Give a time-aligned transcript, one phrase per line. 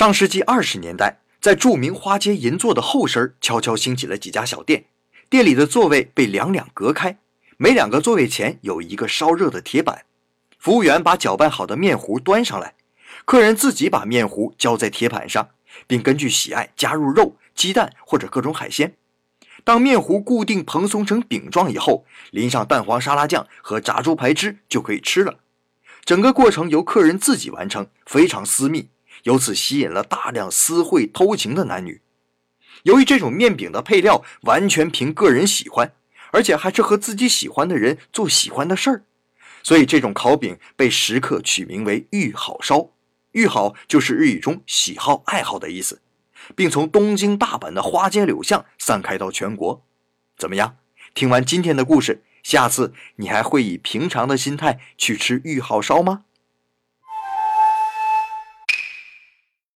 [0.00, 4.86] 上世纪二十年代，在著名花街银座的后身悄悄兴起了几家小店，
[5.28, 7.18] 店里的座位被两两隔开，
[7.58, 10.06] 每两个座位前有一个烧热的铁板，
[10.58, 12.72] 服务员把搅拌好的面糊端上来，
[13.26, 15.50] 客人自己把面糊浇在铁板上，
[15.86, 18.94] 并根据喜爱加入肉、鸡蛋或者各种海鲜。
[19.64, 25.40] 当面糊固定蓬松成饼状以后，淋上蛋黄沙拉酱和炸猪排汁就可以吃了。
[26.06, 28.88] 整个过程由客人自己完成，非常私密，
[29.24, 32.00] 由此吸引了大量私会偷情的男女。
[32.84, 35.92] 由于这种面饼的配料完全凭个人喜欢，
[36.32, 39.04] 而且还是和自己喜欢的人做喜欢的事儿，
[39.62, 42.90] 所以这种烤饼被食客取名为“玉好烧”。
[43.32, 46.00] 玉好就是日语中喜好、爱好的意思。
[46.56, 49.84] 并从东京、大阪的花街柳巷散开到全国，
[50.36, 50.78] 怎么样？
[51.14, 56.24] 听完今天的故事，下次你还会以平常的心态去吃玉好烧吗？